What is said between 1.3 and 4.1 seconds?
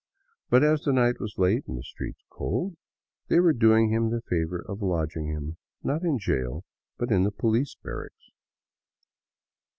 late and the streets cold, they were doing him